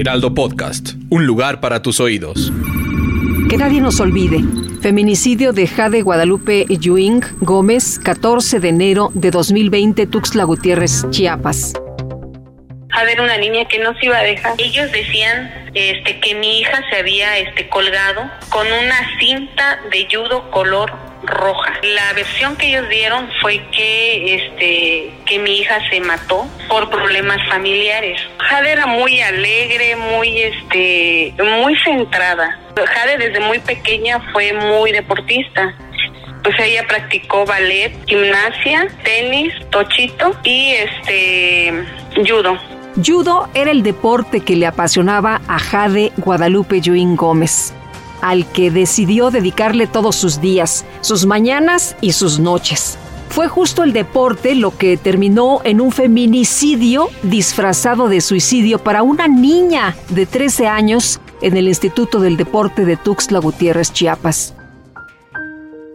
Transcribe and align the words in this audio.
Heraldo 0.00 0.32
Podcast. 0.32 0.94
Un 1.10 1.26
lugar 1.26 1.60
para 1.60 1.82
tus 1.82 2.00
oídos. 2.00 2.50
Que 3.50 3.58
nadie 3.58 3.82
nos 3.82 4.00
olvide. 4.00 4.38
Feminicidio 4.80 5.52
de 5.52 5.66
Jade 5.66 6.00
Guadalupe 6.00 6.64
Yuing 6.70 7.20
Gómez, 7.40 7.98
14 7.98 8.60
de 8.60 8.70
enero 8.70 9.10
de 9.12 9.30
2020, 9.30 10.06
Tuxtla 10.06 10.44
Gutiérrez, 10.44 11.04
Chiapas. 11.10 11.74
Jade 12.88 13.12
era 13.12 13.22
una 13.24 13.36
niña 13.36 13.66
que 13.66 13.78
no 13.78 13.92
se 13.98 14.06
iba 14.06 14.16
a 14.16 14.22
dejar. 14.22 14.54
Ellos 14.56 14.90
decían 14.90 15.68
este, 15.74 16.18
que 16.20 16.34
mi 16.34 16.60
hija 16.60 16.82
se 16.88 16.96
había 16.96 17.36
este, 17.36 17.68
colgado 17.68 18.22
con 18.48 18.66
una 18.66 19.18
cinta 19.18 19.80
de 19.92 20.08
judo 20.10 20.50
color 20.50 21.09
roja. 21.22 21.72
La 21.82 22.12
versión 22.14 22.56
que 22.56 22.68
ellos 22.68 22.88
dieron 22.88 23.28
fue 23.40 23.60
que 23.70 24.34
este 24.34 25.12
que 25.26 25.38
mi 25.38 25.58
hija 25.58 25.78
se 25.90 26.00
mató 26.00 26.46
por 26.68 26.90
problemas 26.90 27.38
familiares. 27.48 28.20
Jade 28.38 28.72
era 28.72 28.86
muy 28.86 29.20
alegre, 29.20 29.96
muy 29.96 30.42
este 30.42 31.34
muy 31.38 31.76
centrada. 31.84 32.58
Jade 32.74 33.18
desde 33.18 33.40
muy 33.40 33.58
pequeña 33.58 34.20
fue 34.32 34.52
muy 34.52 34.92
deportista. 34.92 35.74
Pues 36.42 36.58
ella 36.58 36.86
practicó 36.88 37.44
ballet, 37.44 37.92
gimnasia, 38.06 38.88
tenis, 39.04 39.52
tochito 39.70 40.34
y 40.42 40.72
este 40.72 41.84
judo. 42.26 42.58
Judo 43.04 43.48
era 43.54 43.70
el 43.70 43.82
deporte 43.82 44.40
que 44.40 44.56
le 44.56 44.66
apasionaba 44.66 45.40
a 45.46 45.58
Jade 45.58 46.12
Guadalupe 46.16 46.80
Yuín 46.80 47.14
Gómez, 47.14 47.72
al 48.20 48.46
que 48.46 48.70
decidió 48.70 49.30
dedicarle 49.30 49.86
todos 49.86 50.16
sus 50.16 50.40
días, 50.40 50.84
sus 51.00 51.26
mañanas 51.26 51.96
y 52.00 52.12
sus 52.12 52.38
noches. 52.38 52.98
Fue 53.30 53.46
justo 53.46 53.84
el 53.84 53.92
deporte 53.92 54.56
lo 54.56 54.76
que 54.76 54.96
terminó 54.96 55.60
en 55.62 55.80
un 55.80 55.92
feminicidio 55.92 57.08
disfrazado 57.22 58.08
de 58.08 58.20
suicidio 58.20 58.78
para 58.78 59.02
una 59.04 59.28
niña 59.28 59.96
de 60.08 60.26
13 60.26 60.66
años 60.66 61.20
en 61.40 61.56
el 61.56 61.68
Instituto 61.68 62.20
del 62.20 62.36
Deporte 62.36 62.84
de 62.84 62.96
Tuxtla 62.96 63.38
Gutiérrez, 63.38 63.92
Chiapas. 63.92 64.54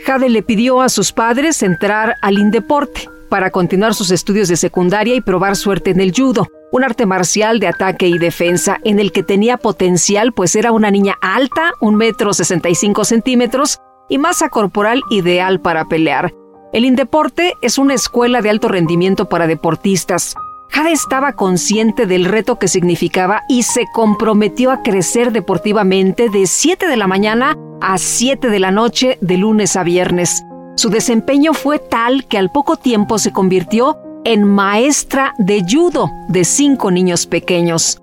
Jade 0.06 0.30
le 0.30 0.44
pidió 0.44 0.82
a 0.82 0.90
sus 0.90 1.12
padres 1.12 1.62
entrar 1.62 2.16
al 2.22 2.38
Indeporte 2.38 3.10
para 3.28 3.52
continuar 3.52 3.94
sus 3.94 4.12
estudios 4.12 4.48
de 4.48 4.56
secundaria 4.56 5.16
y 5.16 5.22
probar 5.22 5.56
suerte 5.56 5.92
en 5.92 6.00
el 6.00 6.14
judo, 6.16 6.48
un 6.76 6.84
arte 6.84 7.06
marcial 7.06 7.62
de 7.62 7.70
ataque 7.70 8.10
y 8.10 8.18
defensa 8.18 8.80
en 8.84 9.00
el 9.00 9.14
que 9.14 9.24
tenía 9.24 9.56
potencial, 9.56 10.34
pues 10.34 10.58
era 10.58 10.74
una 10.74 10.92
niña 10.92 11.16
alta, 11.22 11.72
un 11.80 11.96
metro 11.96 12.34
sesenta 12.34 12.68
y 12.68 12.76
cinco 12.76 13.06
centímetros 13.06 13.80
y 14.10 14.18
masa 14.18 14.50
corporal 14.50 15.02
ideal 15.10 15.62
para 15.62 15.86
pelear. 15.86 16.34
El 16.74 16.84
Indeporte 16.84 17.54
es 17.62 17.78
una 17.78 17.94
escuela 17.94 18.42
de 18.42 18.50
alto 18.50 18.68
rendimiento 18.68 19.30
para 19.30 19.48
deportistas. 19.48 20.36
Jade 20.70 20.92
estaba 20.92 21.32
consciente 21.32 22.08
del 22.08 22.26
reto 22.26 22.60
que 22.60 22.68
significaba 22.68 23.44
y 23.48 23.64
se 23.64 23.86
comprometió 23.94 24.72
a 24.72 24.82
crecer 24.82 25.32
deportivamente 25.32 26.28
de 26.28 26.46
7 26.46 26.90
de 26.90 26.98
la 26.98 27.08
mañana 27.08 27.56
a 27.80 27.98
7 27.98 28.50
de 28.50 28.60
la 28.60 28.72
noche 28.72 29.18
de 29.22 29.38
lunes 29.38 29.78
a 29.78 29.84
viernes. 29.84 30.44
Su 30.76 30.90
desempeño 30.90 31.54
fue 31.54 31.80
tal 31.80 32.26
que 32.28 32.38
al 32.38 32.52
poco 32.52 32.76
tiempo 32.76 33.18
se 33.18 33.32
convirtió 33.32 33.98
en 34.26 34.44
maestra 34.44 35.34
de 35.38 35.64
judo 35.64 36.12
de 36.28 36.44
cinco 36.44 36.92
niños 36.92 37.28
pequeños. 37.28 38.02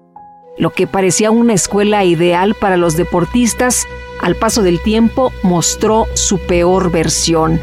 Lo 0.57 0.71
que 0.71 0.87
parecía 0.87 1.31
una 1.31 1.53
escuela 1.53 2.05
ideal 2.05 2.55
para 2.55 2.77
los 2.77 2.97
deportistas, 2.97 3.85
al 4.23 4.37
paso 4.37 4.63
del 4.63 4.81
tiempo 4.81 5.33
mostró 5.43 6.07
su 6.15 6.39
peor 6.39 6.93
versión. 6.93 7.61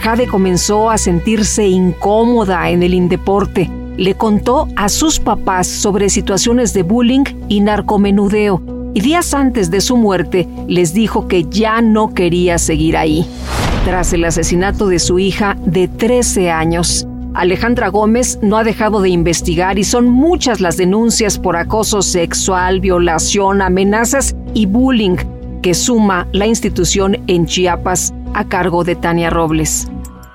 Jade 0.00 0.28
comenzó 0.28 0.90
a 0.90 0.98
sentirse 0.98 1.66
incómoda 1.66 2.70
en 2.70 2.84
el 2.84 2.94
indeporte. 2.94 3.68
Le 3.96 4.14
contó 4.14 4.68
a 4.76 4.88
sus 4.88 5.18
papás 5.18 5.66
sobre 5.66 6.08
situaciones 6.08 6.72
de 6.74 6.84
bullying 6.84 7.24
y 7.48 7.60
narcomenudeo 7.60 8.62
y 8.94 9.00
días 9.00 9.34
antes 9.34 9.70
de 9.70 9.80
su 9.80 9.96
muerte 9.96 10.48
les 10.68 10.94
dijo 10.94 11.28
que 11.28 11.44
ya 11.44 11.82
no 11.82 12.14
quería 12.14 12.58
seguir 12.58 12.96
ahí. 12.96 13.26
Tras 13.84 14.12
el 14.12 14.24
asesinato 14.24 14.86
de 14.86 14.98
su 15.00 15.18
hija 15.18 15.56
de 15.66 15.88
13 15.88 16.50
años, 16.50 17.06
Alejandra 17.36 17.88
Gómez 17.88 18.38
no 18.40 18.56
ha 18.56 18.64
dejado 18.64 19.02
de 19.02 19.10
investigar 19.10 19.78
y 19.78 19.84
son 19.84 20.08
muchas 20.08 20.62
las 20.62 20.78
denuncias 20.78 21.38
por 21.38 21.56
acoso 21.56 22.00
sexual, 22.00 22.80
violación, 22.80 23.60
amenazas 23.60 24.34
y 24.54 24.64
bullying 24.64 25.16
que 25.62 25.74
suma 25.74 26.26
la 26.32 26.46
institución 26.46 27.18
en 27.26 27.44
Chiapas 27.44 28.14
a 28.32 28.48
cargo 28.48 28.84
de 28.84 28.96
Tania 28.96 29.28
Robles. 29.28 29.86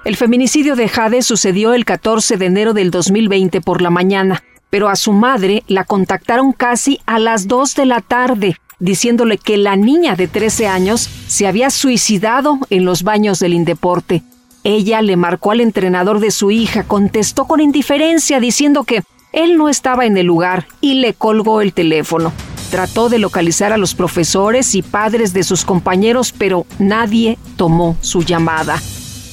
El 0.05 0.15
feminicidio 0.15 0.75
de 0.75 0.87
Jade 0.87 1.23
sucedió 1.23 1.73
el 1.73 1.85
14 1.85 2.37
de 2.37 2.45
enero 2.45 2.73
del 2.73 2.91
2020 2.91 3.61
por 3.61 3.81
la 3.81 3.89
mañana, 3.89 4.43
pero 4.69 4.87
a 4.87 4.95
su 4.95 5.11
madre 5.11 5.63
la 5.67 5.85
contactaron 5.85 6.51
casi 6.51 6.99
a 7.07 7.17
las 7.17 7.47
2 7.47 7.75
de 7.77 7.85
la 7.87 8.01
tarde, 8.01 8.57
diciéndole 8.79 9.39
que 9.39 9.57
la 9.57 9.75
niña 9.75 10.15
de 10.15 10.27
13 10.27 10.67
años 10.67 11.09
se 11.25 11.47
había 11.47 11.71
suicidado 11.71 12.59
en 12.69 12.85
los 12.85 13.01
baños 13.01 13.39
del 13.39 13.55
Indeporte 13.55 14.21
ella 14.63 15.01
le 15.01 15.15
marcó 15.15 15.51
al 15.51 15.61
entrenador 15.61 16.19
de 16.19 16.31
su 16.31 16.51
hija, 16.51 16.83
contestó 16.83 17.45
con 17.45 17.61
indiferencia 17.61 18.39
diciendo 18.39 18.83
que 18.83 19.01
él 19.33 19.57
no 19.57 19.69
estaba 19.69 20.05
en 20.05 20.17
el 20.17 20.27
lugar 20.27 20.67
y 20.81 20.95
le 20.95 21.13
colgó 21.13 21.61
el 21.61 21.73
teléfono. 21.73 22.31
Trató 22.69 23.09
de 23.09 23.19
localizar 23.19 23.73
a 23.73 23.77
los 23.77 23.95
profesores 23.95 24.75
y 24.75 24.81
padres 24.81 25.33
de 25.33 25.43
sus 25.43 25.65
compañeros, 25.65 26.33
pero 26.37 26.65
nadie 26.79 27.37
tomó 27.57 27.97
su 28.01 28.23
llamada. 28.23 28.81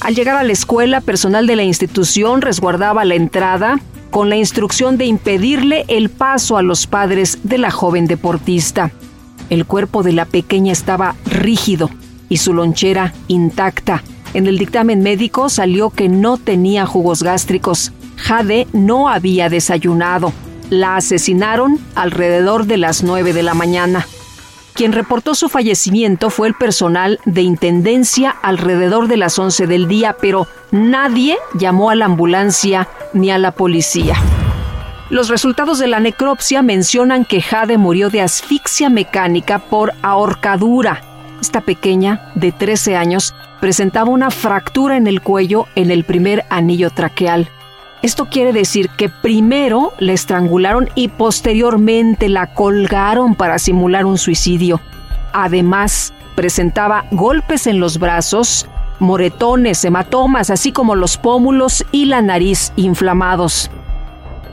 Al 0.01 0.15
llegar 0.15 0.35
a 0.35 0.43
la 0.43 0.53
escuela, 0.53 1.01
personal 1.01 1.45
de 1.45 1.55
la 1.55 1.63
institución 1.63 2.41
resguardaba 2.41 3.05
la 3.05 3.15
entrada 3.15 3.79
con 4.09 4.29
la 4.29 4.37
instrucción 4.37 4.97
de 4.97 5.05
impedirle 5.05 5.85
el 5.87 6.09
paso 6.09 6.57
a 6.57 6.63
los 6.63 6.87
padres 6.87 7.39
de 7.43 7.57
la 7.57 7.69
joven 7.69 8.07
deportista. 8.07 8.91
El 9.49 9.65
cuerpo 9.65 10.03
de 10.03 10.13
la 10.13 10.25
pequeña 10.25 10.71
estaba 10.71 11.15
rígido 11.25 11.89
y 12.29 12.37
su 12.37 12.53
lonchera 12.53 13.13
intacta. 13.27 14.03
En 14.33 14.45
el 14.45 14.57
dictamen 14.57 15.01
médico 15.01 15.49
salió 15.49 15.89
que 15.89 16.07
no 16.07 16.37
tenía 16.37 16.85
jugos 16.85 17.23
gástricos. 17.23 17.91
Jade 18.15 18.67
no 18.73 19.09
había 19.09 19.49
desayunado. 19.49 20.33
La 20.69 20.97
asesinaron 20.97 21.79
alrededor 21.95 22.65
de 22.65 22.77
las 22.77 23.03
9 23.03 23.33
de 23.33 23.43
la 23.43 23.55
mañana. 23.55 24.05
Quien 24.75 24.93
reportó 24.93 25.33
su 25.33 25.49
fallecimiento 25.49 26.29
fue 26.29 26.47
el 26.47 26.53
personal 26.53 27.19
de 27.25 27.41
intendencia 27.41 28.29
alrededor 28.29 29.07
de 29.07 29.17
las 29.17 29.37
11 29.39 29.65
del 29.65 29.87
día, 29.87 30.15
pero 30.21 30.47
nadie 30.71 31.37
llamó 31.55 31.89
a 31.89 31.95
la 31.95 32.05
ambulancia 32.05 32.87
ni 33.13 33.31
a 33.31 33.39
la 33.39 33.51
policía. 33.51 34.15
Los 35.09 35.27
resultados 35.27 35.79
de 35.79 35.87
la 35.87 35.99
necropsia 35.99 36.61
mencionan 36.61 37.25
que 37.25 37.41
Jade 37.41 37.79
murió 37.79 38.11
de 38.11 38.21
asfixia 38.21 38.89
mecánica 38.89 39.57
por 39.57 39.93
ahorcadura 40.03 41.01
esta 41.41 41.61
pequeña, 41.61 42.31
de 42.35 42.51
13 42.51 42.95
años, 42.95 43.33
presentaba 43.59 44.09
una 44.09 44.31
fractura 44.31 44.97
en 44.97 45.07
el 45.07 45.21
cuello 45.21 45.67
en 45.75 45.91
el 45.91 46.03
primer 46.03 46.45
anillo 46.49 46.89
traqueal. 46.89 47.49
Esto 48.01 48.25
quiere 48.25 48.53
decir 48.53 48.89
que 48.89 49.09
primero 49.09 49.93
la 49.99 50.13
estrangularon 50.13 50.89
y 50.95 51.09
posteriormente 51.09 52.29
la 52.29 52.53
colgaron 52.53 53.35
para 53.35 53.59
simular 53.59 54.05
un 54.05 54.17
suicidio. 54.17 54.79
Además, 55.33 56.13
presentaba 56.35 57.05
golpes 57.11 57.67
en 57.67 57.81
los 57.81 57.99
brazos, 57.99 58.67
moretones, 58.99 59.83
hematomas, 59.83 60.49
así 60.49 60.71
como 60.71 60.95
los 60.95 61.17
pómulos 61.17 61.85
y 61.91 62.05
la 62.05 62.21
nariz 62.21 62.71
inflamados. 62.77 63.69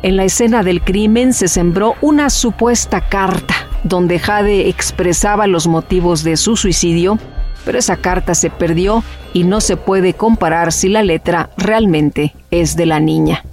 En 0.02 0.16
la 0.16 0.24
escena 0.24 0.64
del 0.64 0.82
crimen 0.82 1.32
se 1.32 1.46
sembró 1.46 1.94
una 2.00 2.30
supuesta 2.30 3.00
carta 3.08 3.54
donde 3.84 4.18
Jade 4.18 4.68
expresaba 4.68 5.46
los 5.46 5.66
motivos 5.68 6.24
de 6.24 6.36
su 6.36 6.56
suicidio, 6.56 7.18
pero 7.66 7.78
esa 7.78 7.96
carta 7.96 8.34
se 8.34 8.48
perdió 8.48 9.04
y 9.34 9.44
no 9.44 9.60
se 9.60 9.76
puede 9.76 10.14
comparar 10.14 10.72
si 10.72 10.88
la 10.88 11.02
letra 11.02 11.50
realmente 11.58 12.34
es 12.50 12.76
de 12.76 12.86
la 12.86 13.00
niña. 13.00 13.44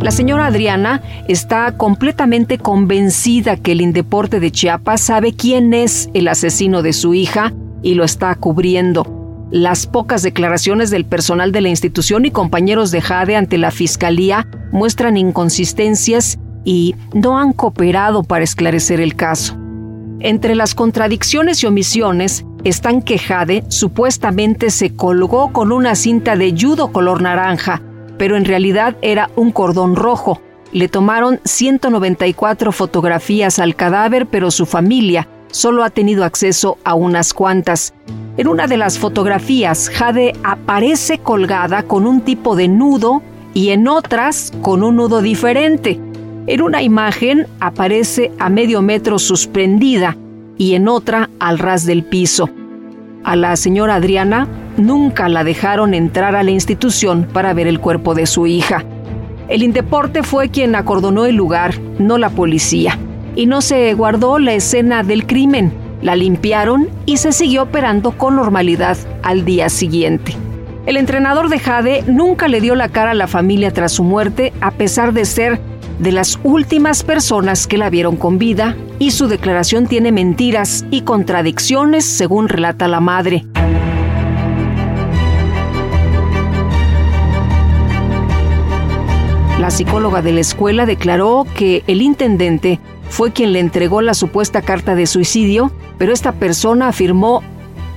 La 0.00 0.10
señora 0.10 0.46
Adriana 0.46 1.00
está 1.28 1.72
completamente 1.72 2.58
convencida 2.58 3.56
que 3.56 3.72
el 3.72 3.80
Indeporte 3.80 4.40
de 4.40 4.50
Chiapas 4.50 5.00
sabe 5.00 5.32
quién 5.32 5.72
es 5.72 6.10
el 6.12 6.28
asesino 6.28 6.82
de 6.82 6.92
su 6.92 7.14
hija 7.14 7.54
y 7.82 7.94
lo 7.94 8.04
está 8.04 8.34
cubriendo. 8.34 9.46
Las 9.50 9.86
pocas 9.86 10.22
declaraciones 10.22 10.90
del 10.90 11.04
personal 11.04 11.52
de 11.52 11.60
la 11.60 11.68
institución 11.68 12.24
y 12.24 12.32
compañeros 12.32 12.90
de 12.90 13.00
Jade 13.00 13.36
ante 13.36 13.58
la 13.58 13.70
fiscalía 13.70 14.46
muestran 14.72 15.16
inconsistencias 15.16 16.38
y 16.64 16.96
no 17.14 17.38
han 17.38 17.52
cooperado 17.52 18.24
para 18.24 18.42
esclarecer 18.42 19.00
el 19.00 19.14
caso. 19.14 19.56
Entre 20.18 20.56
las 20.56 20.74
contradicciones 20.74 21.62
y 21.62 21.66
omisiones 21.66 22.44
están 22.68 23.00
que 23.00 23.16
Jade 23.16 23.64
supuestamente 23.68 24.70
se 24.70 24.96
colgó 24.96 25.52
con 25.52 25.70
una 25.70 25.94
cinta 25.94 26.34
de 26.34 26.52
judo 26.58 26.90
color 26.90 27.22
naranja, 27.22 27.80
pero 28.18 28.36
en 28.36 28.44
realidad 28.44 28.96
era 29.02 29.30
un 29.36 29.52
cordón 29.52 29.94
rojo. 29.94 30.40
Le 30.72 30.88
tomaron 30.88 31.38
194 31.44 32.72
fotografías 32.72 33.60
al 33.60 33.76
cadáver, 33.76 34.26
pero 34.26 34.50
su 34.50 34.66
familia 34.66 35.28
solo 35.52 35.84
ha 35.84 35.90
tenido 35.90 36.24
acceso 36.24 36.76
a 36.82 36.94
unas 36.94 37.32
cuantas. 37.34 37.94
En 38.36 38.48
una 38.48 38.66
de 38.66 38.78
las 38.78 38.98
fotografías, 38.98 39.88
Jade 39.88 40.32
aparece 40.42 41.18
colgada 41.18 41.84
con 41.84 42.04
un 42.04 42.22
tipo 42.22 42.56
de 42.56 42.66
nudo 42.66 43.22
y 43.54 43.70
en 43.70 43.86
otras 43.86 44.52
con 44.60 44.82
un 44.82 44.96
nudo 44.96 45.22
diferente. 45.22 46.00
En 46.48 46.62
una 46.62 46.82
imagen 46.82 47.46
aparece 47.60 48.32
a 48.40 48.48
medio 48.48 48.82
metro 48.82 49.20
suspendida 49.20 50.16
y 50.58 50.74
en 50.74 50.88
otra 50.88 51.30
al 51.38 51.58
ras 51.58 51.86
del 51.86 52.04
piso. 52.04 52.50
A 53.24 53.36
la 53.36 53.56
señora 53.56 53.96
Adriana 53.96 54.46
nunca 54.76 55.28
la 55.28 55.44
dejaron 55.44 55.94
entrar 55.94 56.36
a 56.36 56.42
la 56.42 56.50
institución 56.50 57.26
para 57.32 57.52
ver 57.54 57.66
el 57.66 57.80
cuerpo 57.80 58.14
de 58.14 58.26
su 58.26 58.46
hija. 58.46 58.84
El 59.48 59.62
Indeporte 59.62 60.22
fue 60.22 60.48
quien 60.48 60.74
acordonó 60.74 61.24
el 61.24 61.36
lugar, 61.36 61.74
no 61.98 62.18
la 62.18 62.30
policía, 62.30 62.98
y 63.34 63.46
no 63.46 63.60
se 63.60 63.92
guardó 63.94 64.38
la 64.38 64.54
escena 64.54 65.02
del 65.02 65.26
crimen. 65.26 65.72
La 66.02 66.14
limpiaron 66.14 66.88
y 67.04 67.16
se 67.16 67.32
siguió 67.32 67.62
operando 67.64 68.12
con 68.12 68.36
normalidad 68.36 68.96
al 69.22 69.44
día 69.44 69.68
siguiente. 69.68 70.34
El 70.86 70.96
entrenador 70.96 71.48
de 71.48 71.58
Jade 71.58 72.04
nunca 72.06 72.46
le 72.46 72.60
dio 72.60 72.76
la 72.76 72.88
cara 72.88 73.10
a 73.10 73.14
la 73.14 73.26
familia 73.26 73.72
tras 73.72 73.92
su 73.92 74.04
muerte, 74.04 74.52
a 74.60 74.70
pesar 74.70 75.12
de 75.12 75.24
ser 75.24 75.60
de 75.98 76.12
las 76.12 76.38
últimas 76.42 77.02
personas 77.02 77.66
que 77.66 77.78
la 77.78 77.90
vieron 77.90 78.16
con 78.16 78.38
vida 78.38 78.76
y 78.98 79.12
su 79.12 79.28
declaración 79.28 79.86
tiene 79.86 80.12
mentiras 80.12 80.84
y 80.90 81.02
contradicciones 81.02 82.04
según 82.04 82.48
relata 82.48 82.88
la 82.88 83.00
madre. 83.00 83.46
La 89.60 89.70
psicóloga 89.70 90.22
de 90.22 90.32
la 90.32 90.40
escuela 90.40 90.86
declaró 90.86 91.46
que 91.54 91.82
el 91.86 92.02
intendente 92.02 92.78
fue 93.08 93.32
quien 93.32 93.52
le 93.52 93.60
entregó 93.60 94.02
la 94.02 94.14
supuesta 94.14 94.62
carta 94.62 94.94
de 94.94 95.06
suicidio, 95.06 95.72
pero 95.98 96.12
esta 96.12 96.32
persona 96.32 96.88
afirmó 96.88 97.42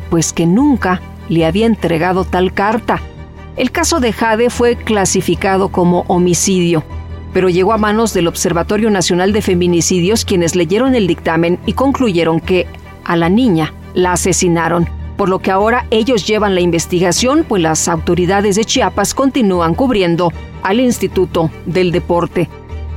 pues 0.09 0.33
que 0.33 0.45
nunca 0.45 1.01
le 1.27 1.45
había 1.45 1.65
entregado 1.65 2.23
tal 2.23 2.53
carta. 2.53 3.01
El 3.57 3.71
caso 3.71 3.99
de 3.99 4.13
Jade 4.13 4.49
fue 4.49 4.77
clasificado 4.77 5.69
como 5.69 6.05
homicidio 6.07 6.83
pero 7.33 7.49
llegó 7.49 7.73
a 7.73 7.77
manos 7.77 8.13
del 8.13 8.27
Observatorio 8.27 8.89
Nacional 8.89 9.33
de 9.33 9.41
Feminicidios 9.41 10.25
quienes 10.25 10.55
leyeron 10.55 10.95
el 10.95 11.07
dictamen 11.07 11.59
y 11.65 11.73
concluyeron 11.73 12.39
que 12.39 12.67
a 13.03 13.15
la 13.15 13.29
niña 13.29 13.73
la 13.93 14.13
asesinaron, 14.13 14.87
por 15.17 15.29
lo 15.29 15.39
que 15.39 15.51
ahora 15.51 15.85
ellos 15.91 16.25
llevan 16.25 16.55
la 16.55 16.61
investigación, 16.61 17.45
pues 17.47 17.61
las 17.61 17.87
autoridades 17.87 18.55
de 18.55 18.65
Chiapas 18.65 19.13
continúan 19.13 19.75
cubriendo 19.75 20.31
al 20.63 20.79
Instituto 20.79 21.49
del 21.65 21.91
Deporte. 21.91 22.49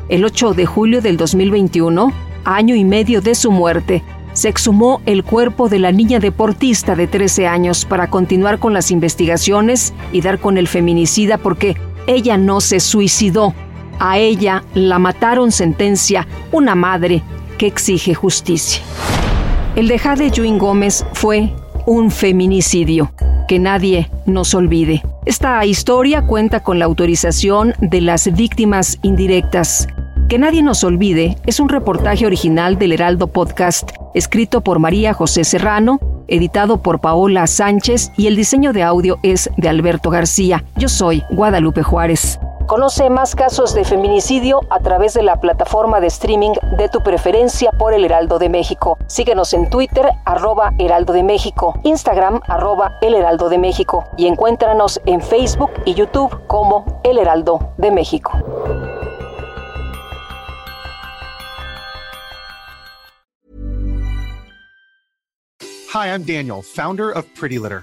El 0.08 0.24
8 0.24 0.54
de 0.54 0.66
julio 0.66 1.00
del 1.00 1.16
2021, 1.16 2.12
año 2.44 2.74
y 2.74 2.84
medio 2.84 3.20
de 3.20 3.34
su 3.34 3.50
muerte, 3.50 4.02
se 4.32 4.48
exhumó 4.48 5.02
el 5.04 5.24
cuerpo 5.24 5.68
de 5.68 5.78
la 5.78 5.92
niña 5.92 6.18
deportista 6.18 6.94
de 6.94 7.06
13 7.06 7.46
años 7.46 7.84
para 7.84 8.08
continuar 8.08 8.58
con 8.58 8.72
las 8.72 8.90
investigaciones 8.90 9.92
y 10.12 10.20
dar 10.22 10.38
con 10.38 10.58
el 10.58 10.68
feminicida 10.68 11.38
porque 11.38 11.76
ella 12.06 12.38
no 12.38 12.60
se 12.60 12.80
suicidó, 12.80 13.54
a 14.02 14.18
ella 14.18 14.64
la 14.74 14.98
mataron 14.98 15.52
sentencia 15.52 16.26
una 16.50 16.74
madre 16.74 17.22
que 17.56 17.68
exige 17.68 18.14
justicia. 18.14 18.82
El 19.76 19.86
de 19.86 19.96
Jade 19.96 20.32
Yuin 20.32 20.58
Gómez 20.58 21.06
fue 21.12 21.54
un 21.86 22.10
feminicidio. 22.10 23.12
Que 23.46 23.60
nadie 23.60 24.10
nos 24.26 24.54
olvide. 24.54 25.02
Esta 25.24 25.64
historia 25.64 26.22
cuenta 26.22 26.64
con 26.64 26.80
la 26.80 26.84
autorización 26.86 27.74
de 27.80 28.00
las 28.00 28.32
víctimas 28.32 28.98
indirectas. 29.02 29.86
Que 30.28 30.38
nadie 30.38 30.62
nos 30.62 30.82
olvide 30.82 31.36
es 31.46 31.60
un 31.60 31.68
reportaje 31.68 32.26
original 32.26 32.78
del 32.78 32.92
Heraldo 32.92 33.28
Podcast, 33.28 33.90
escrito 34.14 34.62
por 34.62 34.80
María 34.80 35.14
José 35.14 35.44
Serrano, 35.44 36.00
editado 36.26 36.82
por 36.82 37.00
Paola 37.00 37.46
Sánchez 37.46 38.10
y 38.16 38.26
el 38.26 38.34
diseño 38.34 38.72
de 38.72 38.82
audio 38.82 39.18
es 39.22 39.48
de 39.56 39.68
Alberto 39.68 40.10
García. 40.10 40.64
Yo 40.76 40.88
soy 40.88 41.22
Guadalupe 41.30 41.82
Juárez. 41.82 42.40
Conoce 42.72 43.10
más 43.10 43.34
casos 43.34 43.74
de 43.74 43.84
feminicidio 43.84 44.62
a 44.70 44.80
través 44.80 45.12
de 45.12 45.22
la 45.22 45.38
plataforma 45.38 46.00
de 46.00 46.06
streaming 46.06 46.52
de 46.78 46.88
tu 46.88 47.02
preferencia 47.02 47.70
por 47.70 47.92
El 47.92 48.02
Heraldo 48.02 48.38
de 48.38 48.48
México. 48.48 48.96
Síguenos 49.08 49.52
en 49.52 49.68
Twitter, 49.68 50.08
arroba 50.24 50.72
Heraldo 50.78 51.12
de 51.12 51.22
México, 51.22 51.78
Instagram, 51.84 52.40
arroba 52.48 52.96
El 53.02 53.14
Heraldo 53.14 53.50
de 53.50 53.58
México 53.58 54.06
y 54.16 54.26
encuéntranos 54.26 55.02
en 55.04 55.20
Facebook 55.20 55.70
y 55.84 55.92
YouTube 55.92 56.34
como 56.46 56.86
El 57.04 57.18
Heraldo 57.18 57.74
de 57.76 57.90
México. 57.90 58.32
Hi, 65.92 66.08
I'm 66.08 66.24
Daniel, 66.24 66.62
founder 66.62 67.10
of 67.10 67.26
Pretty 67.38 67.58
Litter. 67.58 67.82